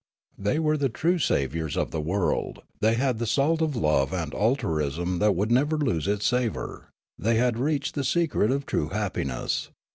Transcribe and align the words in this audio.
They 0.35 0.57
were 0.57 0.77
the 0.77 0.89
true 0.89 1.19
saviours 1.19 1.77
of 1.77 1.91
the 1.91 2.01
world; 2.01 2.63
they 2.79 2.95
had 2.95 3.19
the 3.19 3.27
salt 3.27 3.61
of 3.61 3.75
love 3.75 4.11
and 4.11 4.33
altruism 4.33 5.19
that 5.19 5.35
would 5.35 5.51
never 5.51 5.77
lose 5.77 6.07
its 6.07 6.25
savour; 6.25 6.89
they 7.19 7.35
had 7.35 7.59
reached 7.59 7.93
the 7.93 8.03
secret 8.03 8.49
of 8.49 8.65
true 8.65 8.89
happiness. 8.89 9.69